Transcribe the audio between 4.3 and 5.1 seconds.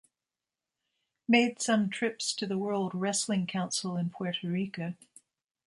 Rico.